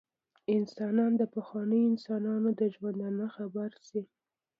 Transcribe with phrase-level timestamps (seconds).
[0.55, 4.01] انسان د پخوانیو انسانانو له ژوندانه خبر شي.